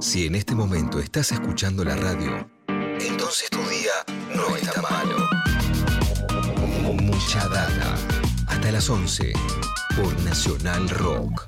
[0.00, 3.92] Si en este momento estás escuchando la radio, entonces tu día
[4.34, 5.16] no está malo.
[7.02, 7.96] Mucha data.
[8.46, 9.32] Hasta las 11
[9.96, 11.46] por Nacional Rock.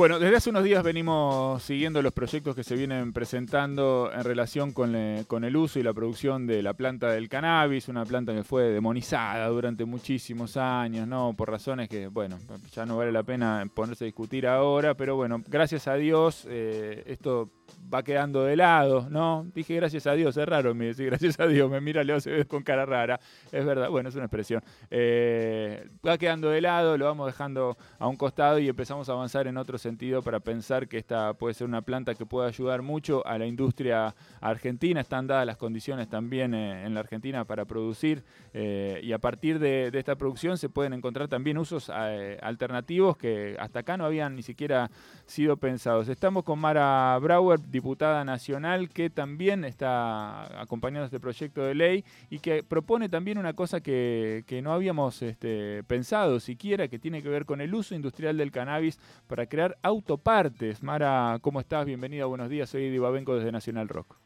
[0.00, 4.72] Bueno, desde hace unos días venimos siguiendo los proyectos que se vienen presentando en relación
[4.72, 8.70] con, el uso y la producción de la planta del cannabis, una planta que fue
[8.70, 11.34] demonizada durante muchísimos años, ¿no?
[11.36, 12.38] Por razones que, bueno,
[12.72, 17.04] ya no vale la pena ponerse a discutir ahora, pero bueno, gracias a Dios eh,
[17.06, 17.50] esto
[17.92, 19.46] va quedando de lado, ¿no?
[19.54, 22.44] Dije gracias a Dios, es raro me decir gracias a Dios, me mira Leo ve
[22.46, 23.20] con cara rara,
[23.50, 24.62] es verdad, bueno, es una expresión.
[24.90, 29.46] Eh, va quedando de lado, lo vamos dejando a un costado y empezamos a avanzar
[29.46, 33.26] en otro sentido para pensar que esta puede ser una planta que pueda ayudar mucho
[33.26, 38.24] a la industria argentina, están dadas las condiciones también eh, en la Argentina para producir
[38.52, 43.80] eh, y a partir de, esta producción se pueden encontrar también usos alternativos que hasta
[43.80, 44.90] acá no habían ni siquiera
[45.26, 46.08] sido pensados.
[46.08, 52.38] Estamos con Mara Brauer, diputada nacional que también está acompañando este proyecto de ley y
[52.38, 57.44] que propone también una cosa que, no habíamos este, pensado siquiera, que tiene que ver
[57.44, 60.82] con el uso industrial del cannabis para crear autopartes.
[60.82, 61.86] Mara, ¿cómo estás?
[61.86, 62.68] Bienvenida, buenos días.
[62.70, 64.16] Soy Eddie Babenco desde Nacional Rock.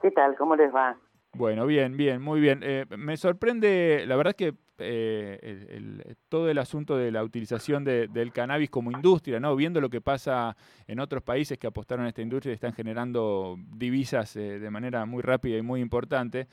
[0.00, 0.36] ¿Qué tal?
[0.36, 0.96] ¿Cómo les va?
[1.34, 2.60] Bueno, bien, bien, muy bien.
[2.62, 8.70] Eh, me sorprende, la verdad que eh, todo el asunto de la utilización del cannabis
[8.70, 9.54] como industria, ¿no?
[9.56, 13.56] Viendo lo que pasa en otros países que apostaron a esta industria y están generando
[13.74, 16.46] divisas eh, de manera muy rápida y muy importante,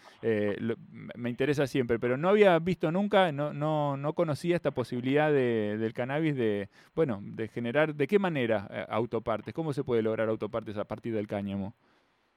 [1.16, 5.94] me interesa siempre, pero no había visto nunca, no, no, no conocía esta posibilidad del
[5.94, 9.54] cannabis de, bueno, de generar, ¿de qué manera autopartes?
[9.54, 11.74] ¿Cómo se puede lograr autopartes a partir del cáñamo?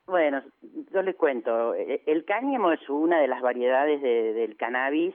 [0.08, 0.42] Bueno,
[0.90, 1.74] yo le cuento.
[1.74, 5.14] El cáñamo es una de las variedades del cannabis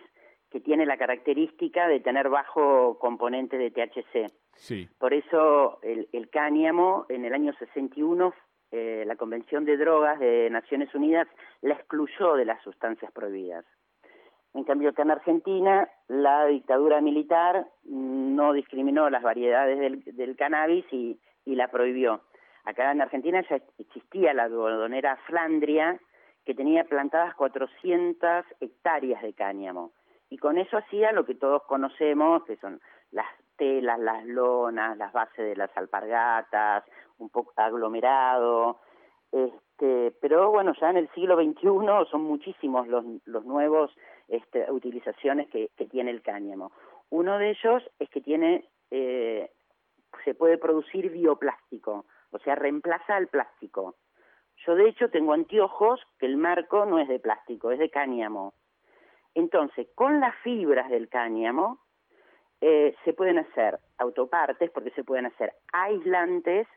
[0.53, 4.31] que tiene la característica de tener bajo componente de THC.
[4.53, 4.87] Sí.
[4.99, 8.31] Por eso el, cáñamo, en el año 61,
[8.69, 11.27] eh, la Convención de Drogas de Naciones Unidas
[11.61, 13.65] la excluyó de las sustancias prohibidas.
[14.53, 21.17] En cambio, acá en Argentina, la dictadura militar no discriminó las variedades del, cannabis y
[21.45, 22.21] la prohibió.
[22.63, 25.99] Acá en Argentina ya existía la algodonera Flandria,
[26.45, 29.93] que tenía plantadas 400 hectáreas de cáñamo.
[30.33, 35.14] Y con eso hacía lo que todos conocemos, que son las telas, las lonas, las
[35.14, 36.83] bases de las alpargatas,
[37.20, 38.80] un poco aglomerado.
[39.32, 43.92] Este, pero bueno, ya en el siglo XXI son muchísimos los, los nuevos
[44.27, 46.72] este, utilizaciones que, tiene el cáñamo.
[47.11, 49.52] Uno de ellos es que tiene, eh,
[50.26, 53.98] se puede producir bioplástico o sea, reemplaza al plástico.
[54.66, 58.55] Yo de hecho tengo anteojos que el marco no es de plástico, es de cáñamo.
[59.36, 61.80] Entonces, con las fibras del cáñamo
[62.61, 66.67] eh, se pueden hacer autopartes porque se pueden hacer aislantes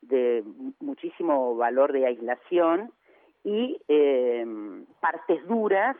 [0.00, 0.44] de
[0.80, 2.92] muchísimo valor de aislación
[3.44, 4.44] y eh,
[5.00, 5.96] partes duras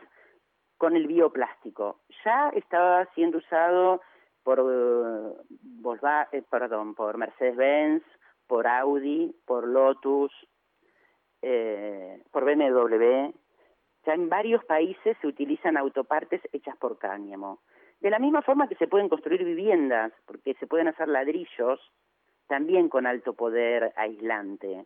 [0.77, 1.99] con el bioplástico.
[2.25, 4.01] Ya estaba siendo usado
[4.43, 4.59] por,
[6.31, 8.03] eh, perdón, por Mercedes-Benz,
[8.47, 10.31] por Audi, por Lotus,
[11.41, 13.33] eh, por BMW.
[14.07, 17.59] Ya en varios países se utilizan autopartes hechas por cáñamo.
[17.99, 21.81] De la misma forma que se pueden construir viviendas, porque se pueden hacer ladrillos
[22.47, 24.85] también con alto poder aislante.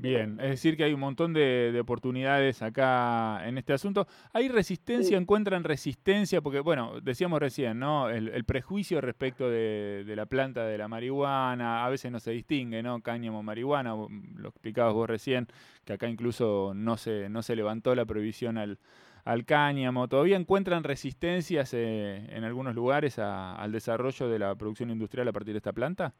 [0.00, 4.06] Bien, es decir que hay un montón de, oportunidades acá en este asunto.
[4.32, 5.18] ¿Hay resistencia?
[5.18, 6.40] ¿Encuentran resistencia?
[6.40, 8.08] Porque, bueno, decíamos recién, ¿no?
[8.08, 13.02] El, prejuicio respecto de, la planta de la marihuana, a veces no se distingue, ¿no?
[13.02, 13.94] Cáñamo, marihuana,
[14.36, 15.48] lo explicabas vos recién,
[15.84, 18.78] que acá incluso no se, no se levantó la prohibición al,
[19.26, 20.08] al cáñamo.
[20.08, 25.52] ¿Todavía encuentran resistencias eh, en algunos lugares al desarrollo de la producción industrial a partir
[25.52, 26.14] de esta planta?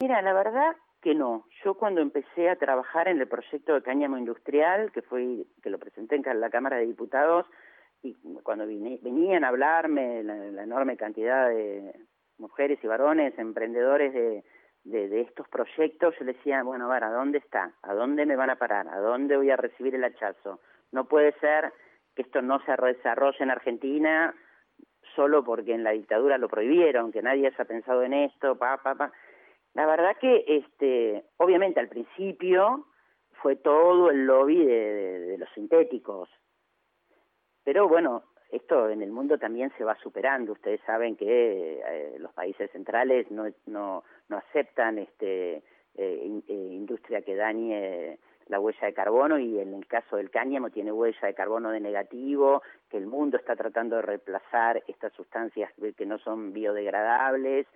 [0.00, 1.46] Mira, la verdad que no.
[1.64, 5.78] Yo cuando empecé a trabajar en el proyecto de cáñamo industrial, que fue que lo
[5.78, 7.46] presenté en la Cámara de Diputados,
[8.02, 11.94] y cuando venían a hablarme la, enorme cantidad de
[12.38, 14.44] mujeres y varones, emprendedores de,
[14.84, 17.72] de, estos proyectos, yo les decía, bueno, a ver, ¿a dónde está?
[17.82, 18.88] ¿A dónde me van a parar?
[18.88, 20.60] ¿A dónde voy a recibir el hachazo?
[20.92, 21.72] No puede ser
[22.14, 24.34] que esto no se desarrolle en Argentina
[25.14, 28.94] solo porque en la dictadura lo prohibieron, que nadie haya pensado en esto, pa, pa,
[28.94, 29.12] pa.
[29.74, 32.86] La verdad que, este, obviamente al principio
[33.42, 36.28] fue todo el lobby de, los sintéticos,
[37.64, 40.52] pero bueno, esto en el mundo también se va superando.
[40.52, 45.62] Ustedes saben que eh, los países centrales no, no, no aceptan este,
[45.94, 50.70] eh, eh, industria que dañe la huella de carbono y en el caso del cáñamo
[50.70, 55.72] tiene huella de carbono de negativo, que el mundo está tratando de reemplazar estas sustancias
[55.96, 57.66] que no son biodegradables,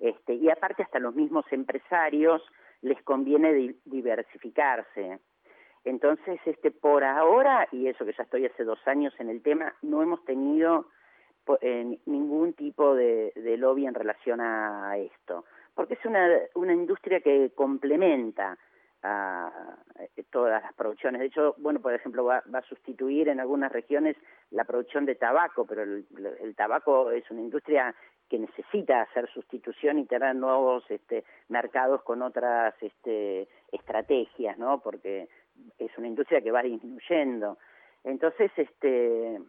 [0.00, 2.42] este, y aparte hasta los mismos empresarios
[2.82, 5.18] les conviene diversificarse.
[5.84, 9.74] Entonces, este, por ahora, y eso que ya estoy hace dos años en el tema,
[9.82, 10.86] no hemos tenido
[12.06, 15.44] ningún tipo de, lobby en relación a esto,
[15.74, 18.56] porque es una, una industria que complementa
[19.04, 19.76] a,
[20.30, 21.20] todas las producciones.
[21.20, 24.16] De hecho, bueno, por ejemplo, va, a sustituir en algunas regiones
[24.50, 27.94] la producción de tabaco, pero el, tabaco es una industria
[28.34, 34.80] que necesita hacer sustitución y tener nuevos este, mercados con otras este, estrategias, ¿no?
[34.80, 35.28] Porque
[35.78, 37.58] es una industria que va disminuyendo.
[38.02, 39.40] Entonces, este,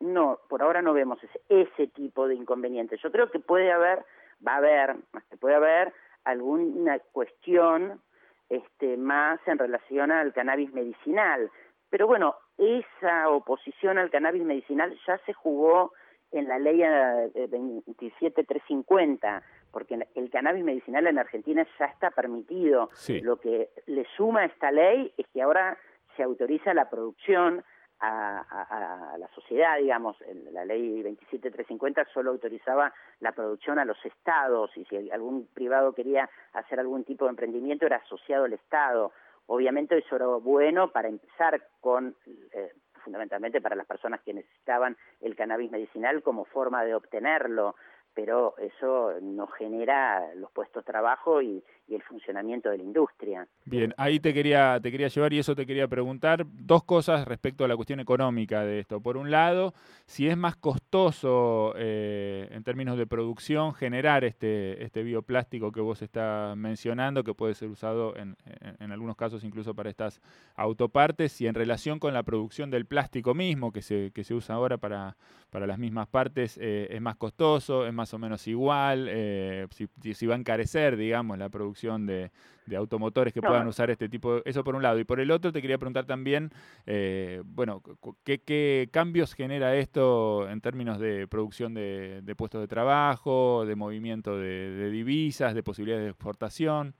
[0.00, 3.00] no, por ahora no vemos ese, ese tipo de inconvenientes.
[3.00, 4.04] Yo creo que puede haber,
[4.46, 4.96] va a haber,
[5.40, 5.94] puede haber
[6.24, 8.02] alguna cuestión
[8.50, 11.50] este, más en relación al cannabis medicinal.
[11.88, 15.94] Pero bueno, esa oposición al cannabis medicinal ya se jugó
[16.32, 22.90] en la ley 27350, eh, porque el cannabis medicinal en Argentina ya está permitido.
[23.22, 25.78] Lo que le suma a esta ley es que ahora
[26.16, 27.64] se autoriza la producción
[28.00, 30.16] a, la sociedad, digamos,
[30.52, 36.28] la ley 27350 solo autorizaba la producción a los estados y si algún privado quería
[36.52, 39.12] hacer algún tipo de emprendimiento era asociado al Estado.
[39.46, 42.14] Obviamente eso era bueno para empezar con,
[42.52, 42.72] eh,
[43.06, 47.76] fundamentalmente para las personas que necesitaban el cannabis medicinal como forma de obtenerlo,
[48.14, 51.62] pero eso no genera los puestos de trabajo y,
[51.94, 53.46] el funcionamiento de la industria.
[53.64, 56.44] Bien, ahí te quería, te quería llevar y eso te quería preguntar.
[56.46, 59.00] Dos cosas respecto a la cuestión económica de esto.
[59.00, 59.72] Por un lado,
[60.06, 66.02] si es más costoso eh, en términos de producción generar este, este bioplástico que vos
[66.02, 68.36] estás mencionando, que puede ser usado en,
[68.80, 70.20] en, algunos casos incluso para estas
[70.56, 74.56] autopartes, y en relación con la producción del plástico mismo que se, que se usa
[74.56, 75.16] ahora para,
[75.50, 80.14] para las mismas partes, eh, es más costoso, es más o menos igual, eh, si,
[80.14, 81.75] si va a encarecer, digamos, la producción
[82.06, 82.30] de,
[82.76, 84.42] automotores que puedan usar este tipo de...
[84.44, 84.98] Eso por un lado.
[84.98, 86.50] Y por el otro te quería preguntar también,
[86.86, 87.82] eh, bueno,
[88.24, 94.90] ¿qué, cambios genera esto en términos de producción de, puestos de trabajo, de movimiento de,
[94.90, 96.94] divisas, de posibilidades de exportación?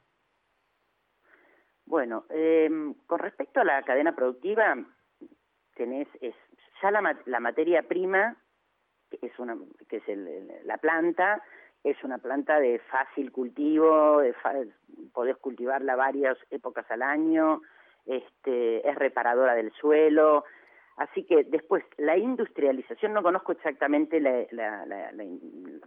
[1.84, 4.76] Bueno, em, con respecto a la cadena productiva,
[5.76, 6.34] tenés es,
[6.82, 8.36] ya la, la materia prima,
[9.10, 9.56] que es, una,
[9.88, 10.04] que es
[10.64, 11.42] la planta,
[11.86, 14.20] es una planta de fácil cultivo,
[15.12, 17.62] podés cultivarla varias épocas al año,
[18.06, 20.44] este, es reparadora del suelo,
[20.96, 25.12] así que después la industrialización, no conozco exactamente la,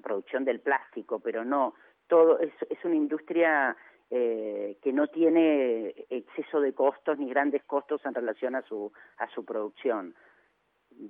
[0.01, 1.73] producción del plástico, pero no,
[2.07, 3.75] todo es, es una industria
[4.09, 9.27] eh, que no tiene exceso de costos ni grandes costos en relación a su, a
[9.31, 10.15] su producción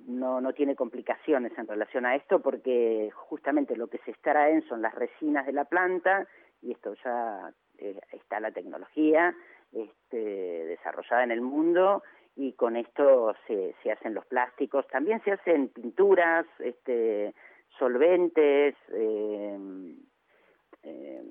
[0.06, 4.82] no, no tiene complicaciones en relación a esto porque justamente lo que se extraen son
[4.82, 6.26] las resinas de la planta
[6.62, 9.34] y esto ya eh, está la tecnología
[9.72, 12.02] este, desarrollada en el mundo
[12.36, 14.86] y con esto se, se hacen los plásticos.
[14.88, 17.34] También se hacen pinturas, este,
[17.78, 19.94] solventes, eh,
[20.82, 21.22] eh,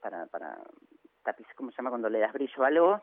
[0.00, 0.58] para, para
[1.22, 3.00] tapiz, ¿cómo se llama cuando le das brillo a algo?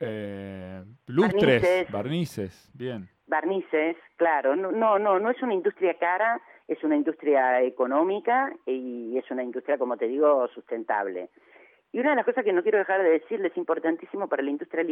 [0.00, 3.08] Eh, lustres, barnices, bien.
[3.30, 4.56] Barnices, claro.
[4.56, 9.78] No, no, no, es una industria cara, es una industria económica y es una industria,
[9.78, 11.30] como te digo, sustentable.
[11.92, 14.50] Y una de las cosas que no quiero dejar de decirles es importantísimo para la
[14.50, 14.84] industria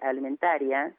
[0.00, 0.94] alimentaria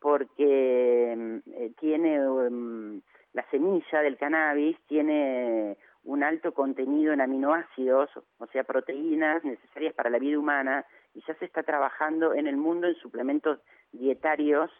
[0.00, 3.00] porque mm, eh, tiene mm,
[3.32, 10.10] la semilla del cannabis, tiene un alto contenido en aminoácidos, o sea, proteínas necesarias para
[10.10, 13.60] la vida humana, y ya se está trabajando en el mundo en suplementos
[13.92, 14.70] dietarios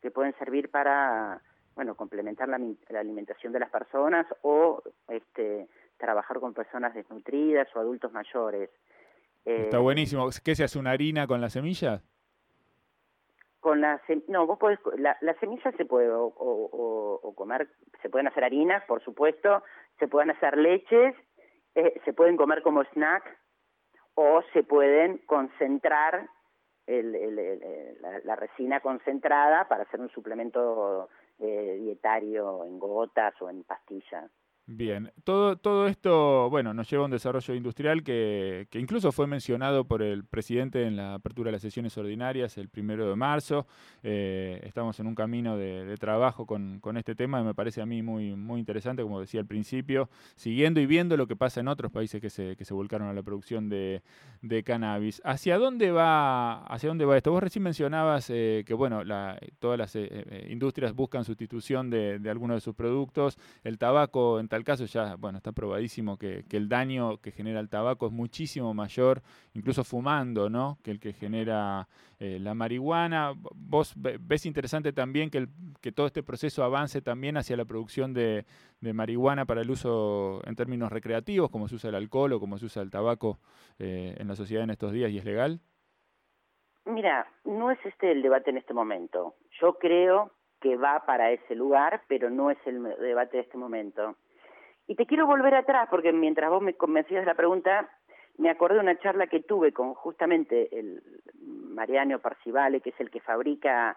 [0.00, 1.40] que pueden servir para,
[1.74, 2.58] bueno, complementar la,
[2.98, 8.70] alimentación de las personas o este, trabajar con personas desnutridas o adultos mayores.
[9.44, 10.28] está eh, buenísimo.
[10.44, 12.02] ¿Qué se hace una harina con las semillas?
[13.60, 17.68] Con la no, vos podés, la, la semilla se puede o, o, comer,
[18.00, 19.62] se pueden hacer harinas, por supuesto,
[19.98, 21.14] se pueden hacer leches,
[21.74, 23.22] eh, se pueden comer como snack
[24.14, 26.28] o se pueden concentrar
[28.24, 34.30] la, resina concentrada para hacer un suplemento eh, dietario en gotas o en pastillas.
[34.66, 39.26] Bien, todo, todo esto, bueno, nos lleva a un desarrollo industrial que, que, incluso fue
[39.26, 43.66] mencionado por el presidente en la apertura de las sesiones ordinarias el primero de marzo.
[44.04, 47.86] Eh, estamos en un camino de, trabajo con, con, este tema y me parece a
[47.86, 51.66] mí muy, muy interesante, como decía al principio, siguiendo y viendo lo que pasa en
[51.66, 54.02] otros países que se, que se volcaron a la producción de,
[54.40, 55.20] de cannabis.
[55.24, 57.32] ¿Hacia dónde va, hacia dónde va esto?
[57.32, 62.30] Vos recién mencionabas eh, que, bueno, la, todas las eh, industrias buscan sustitución de, de
[62.30, 63.36] algunos de sus productos.
[63.64, 67.68] El tabaco, en tal caso ya, bueno, está probadísimo que, el daño que genera el
[67.68, 69.22] tabaco es muchísimo mayor,
[69.54, 70.78] incluso fumando, ¿no?
[70.82, 71.88] Que el que genera
[72.18, 73.32] eh, la marihuana.
[73.54, 75.48] Vos ves interesante también que, el,
[75.80, 78.44] que todo este proceso avance también hacia la producción de,
[78.80, 82.66] marihuana para el uso en términos recreativos, como se usa el alcohol o como se
[82.66, 83.38] usa el tabaco
[83.78, 85.60] eh, en la sociedad en estos días y es legal.
[86.86, 89.34] Mira, no es este el debate en este momento.
[89.60, 94.16] Yo creo que va para ese lugar, pero no es el debate de este momento.
[94.90, 97.88] Y te quiero volver atrás, porque mientras vos me convencías de la pregunta,
[98.38, 101.00] me acordé de una charla que tuve con justamente el
[101.40, 103.96] Mariano Parcivale, que es el que fabrica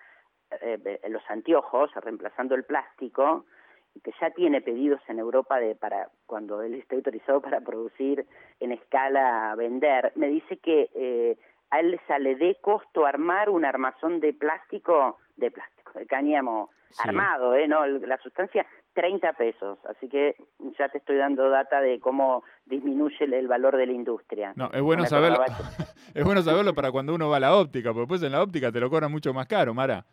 [0.62, 3.48] eh, los anteojos, reemplazando el plástico,
[3.96, 8.28] y que ya tiene pedidos en Europa de para cuando él esté autorizado para producir
[8.60, 11.40] en escala vender, me dice que eh,
[11.72, 16.70] a él le sale de costo armar un armazón de plástico, de plástico, de cáñamo
[17.00, 17.68] armado, ¿eh?
[17.68, 20.36] No, la sustancia 30 pesos, así que
[20.78, 24.54] ya te estoy dando data de cómo disminuye el, valor de la industria.
[24.56, 25.44] No, es bueno saberlo.
[26.14, 28.72] es bueno saberlo para cuando uno va a la óptica, porque después en la óptica
[28.72, 30.06] te lo cobran mucho más caro, Mara.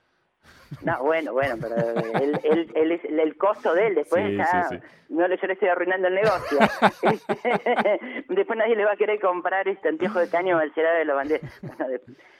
[0.82, 1.76] No, bueno, bueno, pero
[2.20, 4.68] él, él, él es el costo de él, después ya,
[5.08, 6.58] no yo le estoy arruinando el negocio.
[8.28, 11.16] después nadie le va a querer comprar este anteojo de caño al cerado de los
[11.16, 11.62] banderas.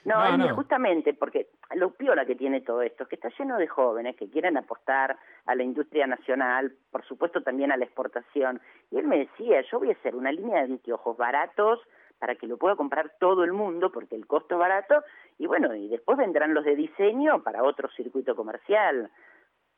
[0.05, 3.67] no, no, justamente porque lo piola que tiene todo esto es que está lleno de
[3.67, 8.61] jóvenes que quieren apostar a la industria nacional, por supuesto también a la exportación.
[8.93, 11.81] Y él me decía, yo voy a hacer una línea de anteojos baratos
[12.21, 15.03] para que lo pueda comprar todo el mundo porque el costo es barato
[15.39, 19.11] y bueno, y después vendrán los de diseño para otro circuito comercial.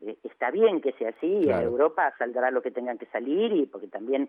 [0.01, 3.67] Eh, está bien que sea así, en Europa saldrá lo que tengan que salir y
[3.67, 4.29] porque también,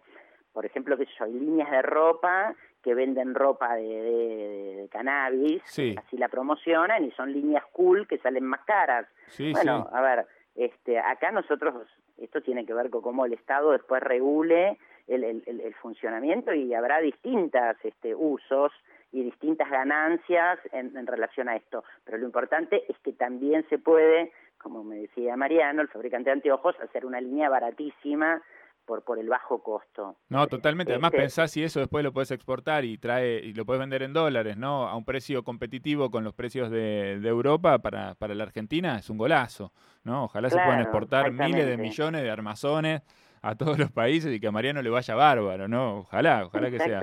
[0.53, 7.03] por ejemplo, que hay líneas de ropa que venden ropa de, cannabis, así la promocionan
[7.05, 9.07] y son líneas cool que salen más caras.
[9.53, 14.03] bueno, a ver, este, acá nosotros, esto tiene que ver con cómo el Estado después
[14.03, 18.71] regule el, el, el funcionamiento y habrá distintas este, usos
[19.11, 21.83] y distintas ganancias en, en, relación a esto.
[22.03, 26.35] Pero lo importante es que también se puede, como me decía Mariano, el fabricante de
[26.35, 28.41] anteojos, hacer una línea baratísima
[28.85, 30.17] por, por el bajo costo.
[30.29, 30.93] No, totalmente.
[30.93, 34.01] Además, este pensás si eso después lo puedes exportar y trae y lo puedes vender
[34.01, 34.87] en dólares, ¿no?
[34.87, 39.09] A un precio competitivo con los precios de, de Europa para, para la Argentina es
[39.09, 39.71] un golazo,
[40.03, 40.25] ¿no?
[40.25, 43.03] Ojalá se puedan exportar miles de millones de armazones
[43.43, 45.99] a todos los países y que a Mariano le vaya bárbaro, ¿no?
[45.99, 47.01] Ojalá, ojalá que sea.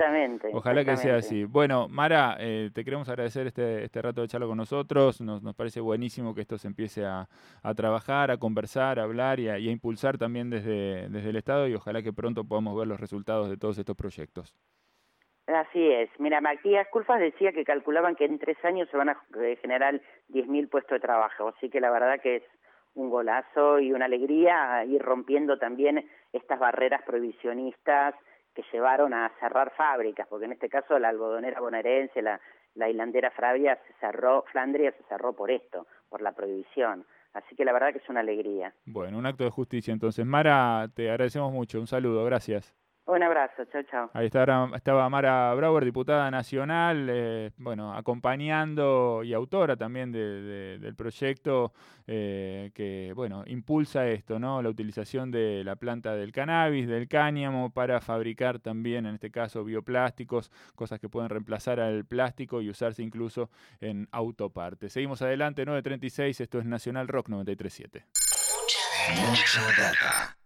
[0.53, 1.45] Ojalá que sea así.
[1.45, 5.21] Bueno, Mara, eh, te queremos agradecer este, este rato de charla con nosotros.
[5.21, 7.29] Nos, nos parece buenísimo que esto se empiece a,
[7.61, 11.75] a trabajar, a conversar, a hablar y a, impulsar también desde, desde el Estado y
[11.75, 14.55] ojalá que pronto podamos ver los resultados de todos estos proyectos.
[15.45, 16.09] Así es.
[16.17, 19.17] Mira, Matías Culfas decía que calculaban que en tres años se van a
[19.61, 21.49] generar 10.000 puestos de trabajo.
[21.49, 22.43] Así que la verdad que es
[22.95, 28.15] un golazo y una alegría ir rompiendo también estas barreras prohibicionistas
[28.53, 32.39] que llevaron a cerrar fábricas, porque en este caso la algodonera bonaerense, la,
[32.75, 37.05] la hilandera se cerró, Flandria se cerró por esto, por la prohibición.
[37.33, 38.73] Así que la verdad que es una alegría.
[38.85, 40.25] Bueno, un acto de justicia entonces.
[40.25, 41.79] Mara, te agradecemos mucho.
[41.79, 42.75] Un saludo, gracias.
[43.05, 44.11] Un abrazo, chao, chao.
[44.13, 51.73] Ahí estaba, estaba Mara Brauer, diputada nacional, eh, bueno, acompañando y autora también del proyecto
[52.05, 54.61] eh, que, bueno, impulsa esto, ¿no?
[54.61, 59.63] La utilización de la planta del cannabis, del cáñamo, para fabricar también, en este caso,
[59.63, 64.93] bioplásticos, cosas que pueden reemplazar al plástico y usarse incluso en autopartes.
[64.93, 68.05] Seguimos adelante, 9.36, esto es Nacional Rock 93.7.
[69.27, 70.40] Mucha data.